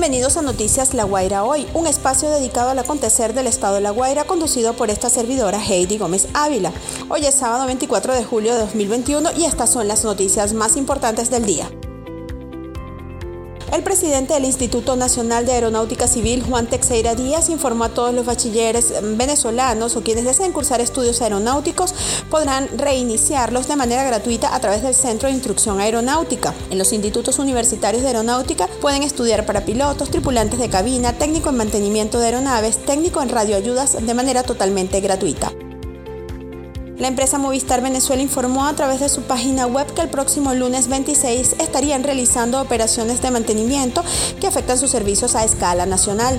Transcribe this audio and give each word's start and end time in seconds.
Bienvenidos 0.00 0.38
a 0.38 0.42
Noticias 0.42 0.94
La 0.94 1.04
Guaira 1.04 1.44
Hoy, 1.44 1.66
un 1.74 1.86
espacio 1.86 2.30
dedicado 2.30 2.70
al 2.70 2.78
acontecer 2.78 3.34
del 3.34 3.46
estado 3.46 3.74
de 3.74 3.82
La 3.82 3.90
Guaira 3.90 4.24
conducido 4.24 4.72
por 4.72 4.88
esta 4.88 5.10
servidora 5.10 5.62
Heidi 5.62 5.98
Gómez 5.98 6.26
Ávila. 6.32 6.72
Hoy 7.10 7.26
es 7.26 7.34
sábado 7.34 7.66
24 7.66 8.14
de 8.14 8.24
julio 8.24 8.54
de 8.54 8.60
2021 8.60 9.32
y 9.36 9.44
estas 9.44 9.68
son 9.68 9.88
las 9.88 10.02
noticias 10.02 10.54
más 10.54 10.78
importantes 10.78 11.28
del 11.28 11.44
día. 11.44 11.70
El 13.72 13.84
presidente 13.84 14.34
del 14.34 14.46
Instituto 14.46 14.96
Nacional 14.96 15.46
de 15.46 15.52
Aeronáutica 15.52 16.08
Civil, 16.08 16.42
Juan 16.42 16.66
Texeira 16.66 17.14
Díaz, 17.14 17.48
informó 17.50 17.84
a 17.84 17.88
todos 17.90 18.12
los 18.12 18.26
bachilleres 18.26 18.92
venezolanos 19.16 19.94
o 19.94 20.02
quienes 20.02 20.24
deseen 20.24 20.50
cursar 20.50 20.80
estudios 20.80 21.22
aeronáuticos 21.22 21.94
podrán 22.30 22.68
reiniciarlos 22.76 23.68
de 23.68 23.76
manera 23.76 24.02
gratuita 24.02 24.56
a 24.56 24.60
través 24.60 24.82
del 24.82 24.96
Centro 24.96 25.28
de 25.28 25.34
Instrucción 25.34 25.78
Aeronáutica. 25.78 26.52
En 26.70 26.78
los 26.78 26.92
institutos 26.92 27.38
universitarios 27.38 28.02
de 28.02 28.08
aeronáutica 28.08 28.66
pueden 28.80 29.04
estudiar 29.04 29.46
para 29.46 29.64
pilotos, 29.64 30.10
tripulantes 30.10 30.58
de 30.58 30.68
cabina, 30.68 31.12
técnico 31.12 31.50
en 31.50 31.58
mantenimiento 31.58 32.18
de 32.18 32.26
aeronaves, 32.26 32.84
técnico 32.84 33.22
en 33.22 33.28
radioayudas 33.28 34.04
de 34.04 34.14
manera 34.14 34.42
totalmente 34.42 35.00
gratuita. 35.00 35.52
La 37.00 37.08
empresa 37.08 37.38
Movistar 37.38 37.80
Venezuela 37.80 38.22
informó 38.22 38.66
a 38.66 38.74
través 38.74 39.00
de 39.00 39.08
su 39.08 39.22
página 39.22 39.66
web 39.66 39.86
que 39.94 40.02
el 40.02 40.10
próximo 40.10 40.52
lunes 40.52 40.88
26 40.88 41.56
estarían 41.58 42.04
realizando 42.04 42.60
operaciones 42.60 43.22
de 43.22 43.30
mantenimiento 43.30 44.04
que 44.38 44.46
afectan 44.46 44.76
sus 44.76 44.90
servicios 44.90 45.34
a 45.34 45.42
escala 45.42 45.86
nacional. 45.86 46.38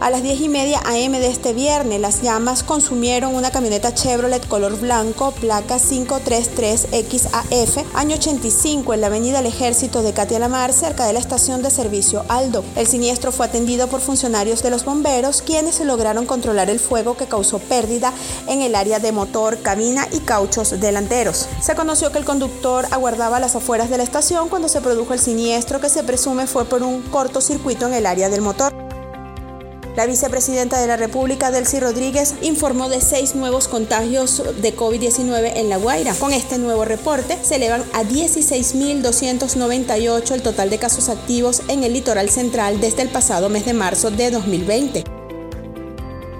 A 0.00 0.08
las 0.08 0.22
10 0.22 0.40
y 0.40 0.48
media 0.48 0.80
AM 0.86 1.12
de 1.12 1.26
este 1.26 1.52
viernes, 1.52 2.00
las 2.00 2.22
llamas 2.22 2.62
consumieron 2.62 3.34
una 3.34 3.50
camioneta 3.50 3.92
Chevrolet 3.92 4.48
color 4.48 4.80
blanco, 4.80 5.32
placa 5.32 5.76
533XAF, 5.76 7.84
año 7.92 8.16
85, 8.16 8.94
en 8.94 9.02
la 9.02 9.08
avenida 9.08 9.40
El 9.40 9.46
Ejército 9.46 10.00
de 10.00 10.14
Katia 10.14 10.38
Lamar, 10.38 10.72
cerca 10.72 11.04
de 11.04 11.12
la 11.12 11.18
estación 11.18 11.62
de 11.62 11.70
servicio 11.70 12.24
Aldo. 12.28 12.64
El 12.76 12.86
siniestro 12.86 13.30
fue 13.30 13.44
atendido 13.44 13.88
por 13.88 14.00
funcionarios 14.00 14.62
de 14.62 14.70
los 14.70 14.86
bomberos, 14.86 15.42
quienes 15.42 15.78
lograron 15.80 16.24
controlar 16.24 16.70
el 16.70 16.80
fuego 16.80 17.18
que 17.18 17.26
causó 17.26 17.58
pérdida 17.58 18.14
en 18.48 18.62
el 18.62 18.76
área 18.76 19.00
de 19.00 19.12
motor, 19.12 19.60
cabina 19.60 20.08
y 20.12 20.20
cauchos 20.20 20.80
delanteros. 20.80 21.46
Se 21.60 21.74
conoció 21.74 22.10
que 22.10 22.16
el 22.16 22.24
conductor 22.24 22.86
aguardaba 22.90 23.38
las 23.38 23.54
afueras 23.54 23.90
de 23.90 23.98
la 23.98 24.04
estación 24.04 24.48
cuando 24.48 24.68
se 24.68 24.80
produjo 24.80 25.12
el 25.12 25.20
siniestro, 25.20 25.78
que 25.78 25.90
se 25.90 26.04
presume 26.04 26.46
fue 26.46 26.64
por 26.64 26.82
un 26.82 27.02
cortocircuito 27.02 27.86
en 27.86 27.92
el 27.92 28.06
área 28.06 28.30
del 28.30 28.40
motor. 28.40 28.79
La 29.96 30.06
vicepresidenta 30.06 30.80
de 30.80 30.86
la 30.86 30.96
República, 30.96 31.50
Delcy 31.50 31.80
Rodríguez, 31.80 32.36
informó 32.42 32.88
de 32.88 33.00
seis 33.00 33.34
nuevos 33.34 33.66
contagios 33.68 34.40
de 34.62 34.76
COVID-19 34.76 35.54
en 35.56 35.68
La 35.68 35.78
Guaira. 35.78 36.14
Con 36.14 36.32
este 36.32 36.58
nuevo 36.58 36.84
reporte, 36.84 37.36
se 37.42 37.56
elevan 37.56 37.82
a 37.92 38.04
16.298 38.04 40.30
el 40.32 40.42
total 40.42 40.70
de 40.70 40.78
casos 40.78 41.08
activos 41.08 41.62
en 41.68 41.82
el 41.84 41.92
litoral 41.92 42.30
central 42.30 42.80
desde 42.80 43.02
el 43.02 43.08
pasado 43.08 43.48
mes 43.48 43.66
de 43.66 43.74
marzo 43.74 44.10
de 44.10 44.30
2020 44.30 45.19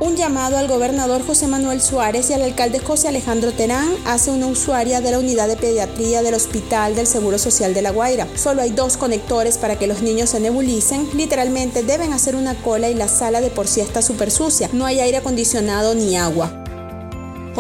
un 0.01 0.17
llamado 0.17 0.57
al 0.57 0.67
gobernador 0.67 1.25
José 1.25 1.47
Manuel 1.47 1.81
Suárez 1.83 2.31
y 2.31 2.33
al 2.33 2.43
alcalde 2.43 2.81
José 2.81 3.09
Alejandro 3.09 3.53
Terán 3.53 3.89
hace 4.07 4.31
una 4.31 4.47
usuaria 4.47 5.01
de 5.03 5.11
la 5.11 5.19
unidad 5.19 5.47
de 5.47 5.57
pediatría 5.57 6.23
del 6.23 6.35
Hospital 6.35 6.97
del 6.97 7.07
Seguro 7.07 7.39
Social 7.39 7.75
de 7.75 7.83
La 7.83 7.91
Guaira. 7.91 8.27
Solo 8.35 8.63
hay 8.63 8.71
dos 8.71 8.97
conectores 8.97 9.59
para 9.59 9.79
que 9.79 9.87
los 9.87 10.01
niños 10.01 10.31
se 10.31 10.41
nebulicen. 10.41 11.07
Literalmente 11.15 11.83
deben 11.83 12.15
hacer 12.15 12.35
una 12.35 12.55
cola 12.55 12.89
y 12.89 12.95
la 12.95 13.09
sala 13.09 13.43
de 13.43 13.51
por 13.51 13.69
sí 13.69 13.81
está 13.81 14.01
súper 14.01 14.31
sucia. 14.31 14.71
No 14.73 14.87
hay 14.87 15.01
aire 15.01 15.19
acondicionado 15.19 15.95
ni 15.95 16.17
agua. 16.17 16.65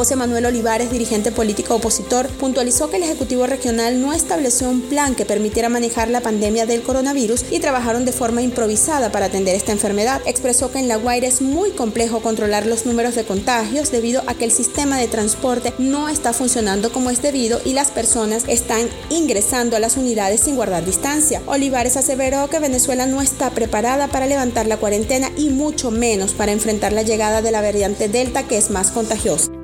José 0.01 0.17
Manuel 0.17 0.47
Olivares, 0.47 0.91
dirigente 0.91 1.31
político 1.31 1.75
opositor, 1.75 2.27
puntualizó 2.27 2.89
que 2.89 2.97
el 2.97 3.03
Ejecutivo 3.03 3.47
Regional 3.47 4.01
no 4.01 4.15
estableció 4.15 4.71
un 4.71 4.81
plan 4.81 5.15
que 5.15 5.27
permitiera 5.27 5.69
manejar 5.69 6.09
la 6.09 6.23
pandemia 6.23 6.65
del 6.65 6.81
coronavirus 6.81 7.45
y 7.51 7.59
trabajaron 7.59 8.07
de 8.07 8.13
forma 8.13 8.41
improvisada 8.41 9.13
para 9.13 9.27
atender 9.27 9.55
esta 9.55 9.73
enfermedad. 9.73 10.23
Expresó 10.25 10.73
que 10.73 10.79
en 10.79 10.89
La 10.89 10.97
Guaira 10.97 11.27
es 11.27 11.43
muy 11.43 11.73
complejo 11.73 12.21
controlar 12.23 12.65
los 12.65 12.87
números 12.87 13.15
de 13.15 13.25
contagios 13.25 13.93
debido 13.93 14.23
a 14.27 14.33
que 14.33 14.47
el 14.47 14.53
sistema 14.53 14.97
de 14.97 15.07
transporte 15.07 15.75
no 15.77 16.09
está 16.09 16.33
funcionando 16.33 16.91
como 16.93 17.11
es 17.11 17.21
debido 17.21 17.61
y 17.67 17.75
las 17.75 17.91
personas 17.91 18.45
están 18.49 18.89
ingresando 19.11 19.77
a 19.77 19.81
las 19.81 19.99
unidades 19.99 20.41
sin 20.41 20.57
guardar 20.57 20.83
distancia. 20.83 21.43
Olivares 21.45 21.99
aseveró 21.99 22.49
que 22.49 22.59
Venezuela 22.59 23.05
no 23.05 23.21
está 23.21 23.51
preparada 23.51 24.09
para 24.09 24.27
levantar 24.27 24.67
la 24.67 24.79
cuarentena 24.79 25.31
y 25.37 25.51
mucho 25.51 25.91
menos 25.91 26.33
para 26.33 26.53
enfrentar 26.53 26.95
la 26.95 27.03
llegada 27.03 27.43
de 27.43 27.51
la 27.51 27.61
variante 27.61 28.09
Delta 28.09 28.45
que 28.45 28.57
es 28.57 28.71
más 28.71 28.93
contagiosa. 28.93 29.60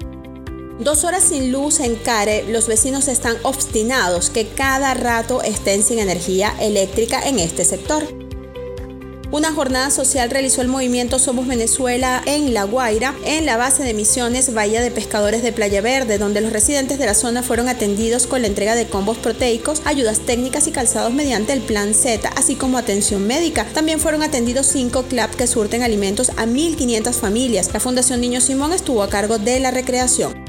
Dos 0.79 1.05
horas 1.05 1.25
sin 1.25 1.53
luz 1.53 1.81
en 1.81 1.97
Care, 1.97 2.45
los 2.51 2.67
vecinos 2.67 3.09
están 3.09 3.39
obstinados 3.45 4.29
que 4.29 4.47
cada 4.47 4.93
rato 4.93 5.41
estén 5.43 5.83
sin 5.83 5.99
energía 5.99 6.55
eléctrica 6.61 7.27
en 7.27 7.39
este 7.39 7.65
sector. 7.65 8.07
Una 9.33 9.53
jornada 9.53 9.91
social 9.91 10.29
realizó 10.29 10.61
el 10.61 10.69
movimiento 10.69 11.19
Somos 11.19 11.47
Venezuela 11.47 12.23
en 12.27 12.53
La 12.53 12.65
Guaira, 12.65 13.15
en 13.25 13.47
la 13.47 13.57
base 13.57 13.85
de 13.85 13.95
misiones 13.95 14.53
Bahía 14.53 14.83
de 14.83 14.91
Pescadores 14.91 15.43
de 15.43 15.51
Playa 15.51 15.81
Verde, 15.81 16.19
donde 16.19 16.43
los 16.43 16.53
residentes 16.53 16.99
de 16.99 17.07
la 17.07 17.15
zona 17.15 17.43
fueron 17.43 17.71
atendidos 17.71 18.27
con 18.27 18.43
la 18.43 18.49
entrega 18.49 18.75
de 18.75 18.87
combos 18.87 19.17
proteicos, 19.17 19.81
ayudas 19.87 20.21
técnicas 20.21 20.67
y 20.67 20.73
calzados 20.73 21.13
mediante 21.13 21.55
el 21.55 21.61
Plan 21.63 21.95
Z, 21.95 22.29
así 22.37 22.55
como 22.55 22.77
atención 22.77 23.27
médica. 23.27 23.67
También 23.73 23.99
fueron 23.99 24.23
atendidos 24.23 24.67
cinco 24.67 25.05
CLAP 25.05 25.35
que 25.37 25.47
surten 25.47 25.83
alimentos 25.83 26.31
a 26.37 26.45
1.500 26.45 27.15
familias. 27.15 27.71
La 27.73 27.81
Fundación 27.81 28.21
Niño 28.21 28.43
Simón 28.43 28.75
estuvo 28.75 29.03
a 29.03 29.09
cargo 29.09 29.39
de 29.39 29.59
la 29.59 29.71
recreación. 29.71 30.46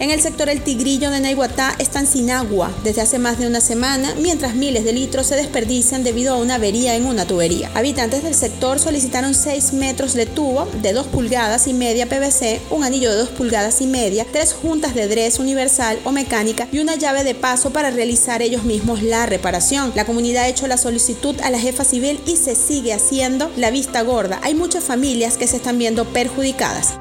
En 0.00 0.12
el 0.12 0.20
sector 0.20 0.48
El 0.48 0.62
Tigrillo 0.62 1.10
de 1.10 1.18
Naiguatá 1.18 1.74
están 1.80 2.06
sin 2.06 2.30
agua 2.30 2.70
desde 2.84 3.00
hace 3.00 3.18
más 3.18 3.36
de 3.40 3.48
una 3.48 3.60
semana, 3.60 4.14
mientras 4.20 4.54
miles 4.54 4.84
de 4.84 4.92
litros 4.92 5.26
se 5.26 5.34
desperdician 5.34 6.04
debido 6.04 6.34
a 6.34 6.36
una 6.36 6.54
avería 6.54 6.94
en 6.94 7.04
una 7.04 7.26
tubería. 7.26 7.68
Habitantes 7.74 8.22
del 8.22 8.36
sector 8.36 8.78
solicitaron 8.78 9.34
6 9.34 9.72
metros 9.72 10.14
de 10.14 10.26
tubo 10.26 10.68
de 10.82 10.92
2 10.92 11.08
pulgadas 11.08 11.66
y 11.66 11.74
media 11.74 12.08
PVC, 12.08 12.60
un 12.70 12.84
anillo 12.84 13.10
de 13.10 13.16
2 13.16 13.30
pulgadas 13.30 13.80
y 13.80 13.88
media, 13.88 14.24
tres 14.30 14.52
juntas 14.52 14.94
de 14.94 15.08
dres 15.08 15.40
universal 15.40 15.98
o 16.04 16.12
mecánica 16.12 16.68
y 16.70 16.78
una 16.78 16.94
llave 16.94 17.24
de 17.24 17.34
paso 17.34 17.70
para 17.70 17.90
realizar 17.90 18.40
ellos 18.40 18.62
mismos 18.62 19.02
la 19.02 19.26
reparación. 19.26 19.92
La 19.96 20.04
comunidad 20.04 20.44
ha 20.44 20.48
hecho 20.48 20.68
la 20.68 20.76
solicitud 20.76 21.34
a 21.42 21.50
la 21.50 21.58
jefa 21.58 21.82
civil 21.82 22.20
y 22.24 22.36
se 22.36 22.54
sigue 22.54 22.92
haciendo 22.92 23.50
la 23.56 23.72
vista 23.72 24.02
gorda. 24.02 24.38
Hay 24.44 24.54
muchas 24.54 24.84
familias 24.84 25.36
que 25.36 25.48
se 25.48 25.56
están 25.56 25.76
viendo 25.76 26.04
perjudicadas. 26.04 26.94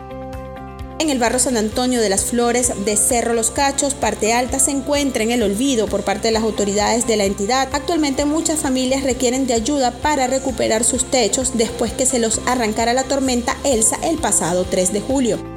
En 0.99 1.11
el 1.11 1.19
barrio 1.19 1.37
San 1.37 1.57
Antonio 1.57 2.01
de 2.01 2.09
las 2.09 2.25
Flores 2.25 2.73
de 2.83 2.97
Cerro 2.97 3.35
Los 3.35 3.51
Cachos, 3.51 3.93
parte 3.93 4.33
alta, 4.33 4.57
se 4.57 4.71
encuentra 4.71 5.21
en 5.21 5.29
el 5.29 5.43
olvido 5.43 5.87
por 5.87 6.03
parte 6.03 6.29
de 6.29 6.31
las 6.31 6.41
autoridades 6.41 7.05
de 7.05 7.17
la 7.17 7.25
entidad. 7.25 7.69
Actualmente 7.71 8.25
muchas 8.25 8.61
familias 8.61 9.03
requieren 9.03 9.45
de 9.45 9.53
ayuda 9.53 9.91
para 9.91 10.25
recuperar 10.25 10.83
sus 10.83 11.05
techos 11.05 11.55
después 11.55 11.93
que 11.93 12.07
se 12.07 12.17
los 12.17 12.41
arrancara 12.47 12.93
la 12.93 13.03
tormenta 13.03 13.55
Elsa 13.63 13.99
el 14.03 14.17
pasado 14.17 14.65
3 14.65 14.91
de 14.91 15.01
julio. 15.01 15.56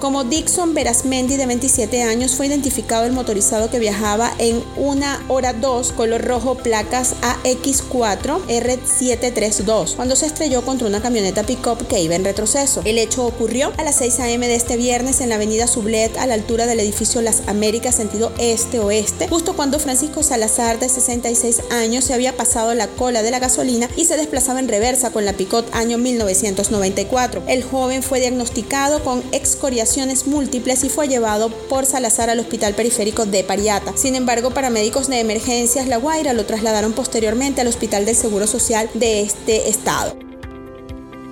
Como 0.00 0.22
Dixon 0.22 0.74
Verasmendi, 0.74 1.36
de 1.36 1.46
27 1.46 2.04
años, 2.04 2.36
fue 2.36 2.46
identificado 2.46 3.04
el 3.04 3.12
motorizado 3.12 3.68
que 3.68 3.80
viajaba 3.80 4.32
en 4.38 4.62
una 4.76 5.24
hora 5.26 5.52
2, 5.52 5.90
color 5.90 6.24
rojo, 6.24 6.54
placas 6.54 7.16
AX4 7.20 8.46
R732, 8.46 9.96
cuando 9.96 10.14
se 10.14 10.26
estrelló 10.26 10.62
contra 10.62 10.86
una 10.86 11.02
camioneta 11.02 11.42
pick-up 11.42 11.84
que 11.88 12.00
iba 12.00 12.14
en 12.14 12.22
retroceso. 12.22 12.80
El 12.84 12.96
hecho 12.96 13.26
ocurrió 13.26 13.72
a 13.76 13.82
las 13.82 13.96
6 13.96 14.20
a.m. 14.20 14.46
de 14.46 14.54
este 14.54 14.76
viernes 14.76 15.20
en 15.20 15.30
la 15.30 15.34
avenida 15.34 15.66
Sublet, 15.66 16.16
a 16.16 16.28
la 16.28 16.34
altura 16.34 16.66
del 16.66 16.78
edificio 16.78 17.20
Las 17.20 17.42
Américas, 17.48 17.96
sentido 17.96 18.30
este-oeste, 18.38 19.26
justo 19.26 19.56
cuando 19.56 19.80
Francisco 19.80 20.22
Salazar, 20.22 20.78
de 20.78 20.90
66 20.90 21.60
años, 21.72 22.04
se 22.04 22.14
había 22.14 22.36
pasado 22.36 22.72
la 22.74 22.86
cola 22.86 23.24
de 23.24 23.32
la 23.32 23.40
gasolina 23.40 23.88
y 23.96 24.04
se 24.04 24.16
desplazaba 24.16 24.60
en 24.60 24.68
reversa 24.68 25.10
con 25.10 25.24
la 25.24 25.32
pick-up 25.32 25.64
año 25.72 25.98
1994. 25.98 27.42
El 27.48 27.64
joven 27.64 28.04
fue 28.04 28.20
diagnosticado 28.20 29.02
con 29.02 29.24
excoriación 29.32 29.87
múltiples 30.26 30.84
y 30.84 30.88
fue 30.88 31.08
llevado 31.08 31.48
por 31.48 31.86
Salazar 31.86 32.28
al 32.30 32.40
Hospital 32.40 32.74
Periférico 32.74 33.24
de 33.24 33.42
Pariata. 33.42 33.96
Sin 33.96 34.14
embargo, 34.16 34.50
para 34.50 34.70
médicos 34.70 35.08
de 35.08 35.20
emergencias 35.20 35.88
La 35.88 35.96
Guaira 35.96 36.34
lo 36.34 36.44
trasladaron 36.44 36.92
posteriormente 36.92 37.62
al 37.62 37.68
Hospital 37.68 38.04
del 38.04 38.16
Seguro 38.16 38.46
Social 38.46 38.90
de 38.94 39.22
este 39.22 39.68
estado. 39.68 40.27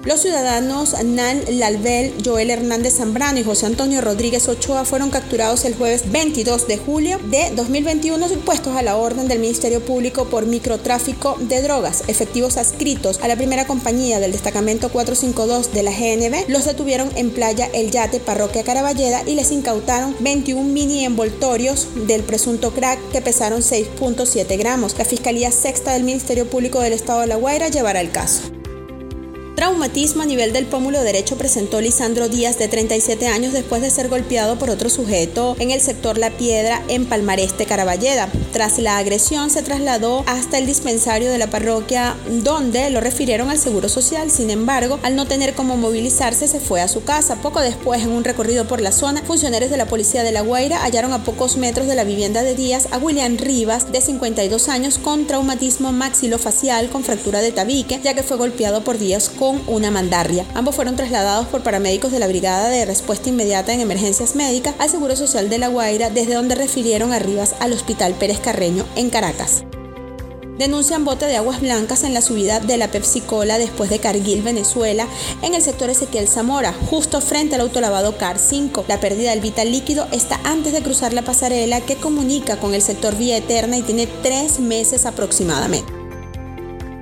Los 0.06 0.20
ciudadanos 0.20 0.94
Nan 1.04 1.40
Lalbel, 1.58 2.14
Joel 2.24 2.50
Hernández 2.50 2.98
Zambrano 2.98 3.40
y 3.40 3.42
José 3.42 3.66
Antonio 3.66 4.00
Rodríguez 4.00 4.48
Ochoa 4.48 4.84
fueron 4.84 5.10
capturados 5.10 5.64
el 5.64 5.74
jueves 5.74 6.12
22 6.12 6.68
de 6.68 6.76
julio 6.76 7.18
de 7.28 7.50
2021 7.56 8.28
puestos 8.44 8.76
a 8.76 8.82
la 8.82 8.94
orden 8.94 9.26
del 9.26 9.40
Ministerio 9.40 9.84
Público 9.84 10.26
por 10.26 10.46
microtráfico 10.46 11.36
de 11.40 11.60
drogas. 11.60 12.04
Efectivos 12.06 12.56
adscritos 12.56 13.18
a 13.20 13.26
la 13.26 13.34
primera 13.34 13.66
compañía 13.66 14.20
del 14.20 14.30
destacamento 14.30 14.90
452 14.90 15.74
de 15.74 15.82
la 15.82 15.90
GNB 15.90 16.50
los 16.50 16.66
detuvieron 16.66 17.10
en 17.16 17.30
Playa 17.30 17.68
El 17.74 17.90
Yate, 17.90 18.20
Parroquia 18.20 18.62
Caraballeda 18.62 19.24
y 19.26 19.34
les 19.34 19.50
incautaron 19.50 20.14
21 20.20 20.62
mini 20.62 21.04
envoltorios 21.04 21.88
del 22.06 22.22
presunto 22.22 22.70
crack 22.70 23.00
que 23.10 23.22
pesaron 23.22 23.60
6.7 23.60 24.56
gramos. 24.56 24.96
La 24.98 25.04
Fiscalía 25.04 25.50
Sexta 25.50 25.94
del 25.94 26.04
Ministerio 26.04 26.48
Público 26.48 26.78
del 26.78 26.92
Estado 26.92 27.22
de 27.22 27.26
La 27.26 27.34
Guaira 27.34 27.70
llevará 27.70 28.00
el 28.00 28.12
caso. 28.12 28.55
Traumatismo 29.56 30.22
a 30.22 30.26
nivel 30.26 30.52
del 30.52 30.66
pómulo 30.66 31.02
derecho 31.02 31.38
presentó 31.38 31.80
Lisandro 31.80 32.28
Díaz 32.28 32.58
de 32.58 32.68
37 32.68 33.26
años 33.26 33.54
después 33.54 33.80
de 33.80 33.88
ser 33.88 34.10
golpeado 34.10 34.58
por 34.58 34.68
otro 34.68 34.90
sujeto 34.90 35.56
en 35.58 35.70
el 35.70 35.80
sector 35.80 36.18
La 36.18 36.28
Piedra 36.28 36.82
en 36.88 37.06
Palmareste, 37.06 37.64
Caraballeda. 37.64 38.28
Tras 38.52 38.78
la 38.78 38.98
agresión 38.98 39.48
se 39.48 39.62
trasladó 39.62 40.24
hasta 40.26 40.58
el 40.58 40.66
dispensario 40.66 41.30
de 41.30 41.38
la 41.38 41.46
parroquia 41.46 42.16
donde 42.44 42.90
lo 42.90 43.00
refirieron 43.00 43.48
al 43.48 43.56
Seguro 43.56 43.88
Social. 43.88 44.30
Sin 44.30 44.50
embargo, 44.50 45.00
al 45.02 45.16
no 45.16 45.24
tener 45.24 45.54
cómo 45.54 45.78
movilizarse 45.78 46.48
se 46.48 46.60
fue 46.60 46.82
a 46.82 46.88
su 46.88 47.04
casa. 47.04 47.36
Poco 47.36 47.62
después, 47.62 48.02
en 48.02 48.10
un 48.10 48.24
recorrido 48.24 48.68
por 48.68 48.82
la 48.82 48.92
zona, 48.92 49.22
funcionarios 49.22 49.70
de 49.70 49.78
la 49.78 49.86
policía 49.86 50.22
de 50.22 50.32
La 50.32 50.42
Guaira 50.42 50.82
hallaron 50.82 51.14
a 51.14 51.24
pocos 51.24 51.56
metros 51.56 51.86
de 51.86 51.94
la 51.94 52.04
vivienda 52.04 52.42
de 52.42 52.54
Díaz 52.54 52.88
a 52.90 52.98
William 52.98 53.38
Rivas 53.38 53.90
de 53.90 54.02
52 54.02 54.68
años 54.68 54.98
con 54.98 55.26
traumatismo 55.26 55.92
maxilofacial 55.92 56.90
con 56.90 57.04
fractura 57.04 57.40
de 57.40 57.52
tabique 57.52 58.00
ya 58.04 58.12
que 58.12 58.22
fue 58.22 58.36
golpeado 58.36 58.84
por 58.84 58.98
Díaz 58.98 59.30
con 59.30 59.45
una 59.66 59.90
mandarria. 59.90 60.44
Ambos 60.54 60.74
fueron 60.74 60.96
trasladados 60.96 61.46
por 61.46 61.62
paramédicos 61.62 62.12
de 62.12 62.18
la 62.18 62.28
Brigada 62.28 62.68
de 62.68 62.84
Respuesta 62.84 63.28
Inmediata 63.28 63.72
en 63.72 63.80
Emergencias 63.80 64.34
Médicas 64.34 64.74
al 64.78 64.90
Seguro 64.90 65.16
Social 65.16 65.48
de 65.48 65.58
La 65.58 65.68
Guaira, 65.68 66.10
desde 66.10 66.34
donde 66.34 66.54
refirieron 66.54 67.12
a 67.12 67.18
Rivas 67.18 67.54
al 67.60 67.72
Hospital 67.72 68.14
Pérez 68.14 68.40
Carreño 68.40 68.84
en 68.96 69.10
Caracas. 69.10 69.64
Denuncian 70.58 71.04
bote 71.04 71.26
de 71.26 71.36
aguas 71.36 71.60
blancas 71.60 72.02
en 72.02 72.14
la 72.14 72.22
subida 72.22 72.60
de 72.60 72.78
la 72.78 72.90
Pepsi 72.90 73.20
Cola 73.20 73.58
después 73.58 73.90
de 73.90 73.98
Cargill, 73.98 74.40
Venezuela, 74.40 75.06
en 75.42 75.54
el 75.54 75.60
sector 75.60 75.90
Ezequiel 75.90 76.28
Zamora, 76.28 76.72
justo 76.88 77.20
frente 77.20 77.56
al 77.56 77.60
autolavado 77.60 78.16
CAR 78.16 78.38
5. 78.38 78.86
La 78.88 78.98
pérdida 78.98 79.30
del 79.30 79.40
vital 79.40 79.70
líquido 79.70 80.08
está 80.12 80.40
antes 80.44 80.72
de 80.72 80.82
cruzar 80.82 81.12
la 81.12 81.22
pasarela 81.22 81.82
que 81.82 81.96
comunica 81.96 82.56
con 82.56 82.72
el 82.74 82.80
sector 82.80 83.16
Vía 83.16 83.36
Eterna 83.36 83.76
y 83.76 83.82
tiene 83.82 84.06
tres 84.22 84.58
meses 84.58 85.04
aproximadamente. 85.04 85.95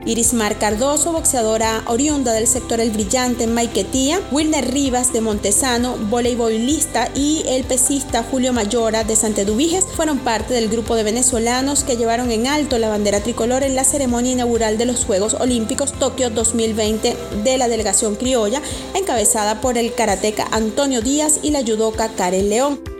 Irismar 0.06 0.58
Cardoso, 0.58 1.12
boxeadora 1.12 1.82
oriunda 1.86 2.32
del 2.32 2.46
sector 2.46 2.78
El 2.80 2.90
Brillante 2.90 3.44
en 3.44 3.54
Maiquetía, 3.54 4.20
Wilner 4.30 4.70
Rivas 4.70 5.14
de 5.14 5.22
Montesano, 5.22 5.96
voleibolista 5.96 7.08
y 7.14 7.42
el 7.48 7.64
pesista 7.64 8.22
Julio 8.22 8.52
Mayora 8.52 9.04
de 9.04 9.16
Santedubiges 9.16 9.86
fueron 9.86 10.18
parte 10.18 10.52
del 10.52 10.68
grupo 10.68 10.94
de 10.94 11.04
venezolanos 11.04 11.84
que 11.84 11.96
llevaron 11.96 12.30
en 12.30 12.46
alto 12.46 12.78
la 12.78 12.90
bandera 12.90 13.20
tricolor 13.20 13.62
en 13.62 13.76
la 13.76 13.84
ceremonia 13.84 14.32
inaugural 14.32 14.76
de 14.76 14.84
los 14.84 15.06
Juegos 15.06 15.34
Olímpicos 15.34 15.92
Tokio 15.92 16.28
2020 16.28 17.16
de 17.42 17.58
la 17.58 17.68
delegación 17.68 18.16
criolla, 18.16 18.60
encabezada 18.94 19.62
por 19.62 19.78
el 19.78 19.94
karateca 19.94 20.46
Antonio 20.50 21.00
Díaz 21.00 21.40
y 21.42 21.50
la 21.50 21.62
judoka 21.62 22.08
Karen 22.10 22.50
León. 22.50 22.93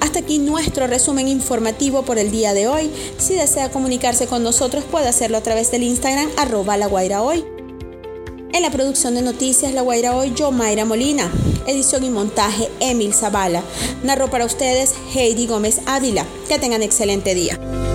Hasta 0.00 0.20
aquí 0.20 0.38
nuestro 0.38 0.86
resumen 0.86 1.28
informativo 1.28 2.02
por 2.02 2.18
el 2.18 2.30
día 2.30 2.54
de 2.54 2.68
hoy. 2.68 2.90
Si 3.18 3.34
desea 3.34 3.70
comunicarse 3.70 4.26
con 4.26 4.42
nosotros 4.42 4.84
puede 4.84 5.08
hacerlo 5.08 5.38
a 5.38 5.42
través 5.42 5.70
del 5.70 5.82
Instagram 5.82 6.30
arroba 6.36 6.76
la 6.76 6.86
guaira 6.86 7.22
hoy. 7.22 7.44
En 8.52 8.62
la 8.62 8.70
producción 8.70 9.14
de 9.14 9.22
noticias 9.22 9.72
La 9.72 9.82
Guaira 9.82 10.16
Hoy, 10.16 10.32
yo 10.34 10.50
Mayra 10.50 10.84
Molina. 10.84 11.30
Edición 11.66 12.02
y 12.02 12.10
montaje 12.10 12.68
Emil 12.80 13.14
Zavala. 13.14 13.62
Narró 14.02 14.30
para 14.30 14.46
ustedes 14.46 14.94
Heidi 15.14 15.46
Gómez 15.46 15.80
Ávila. 15.86 16.24
Que 16.48 16.58
tengan 16.58 16.82
excelente 16.82 17.34
día. 17.34 17.87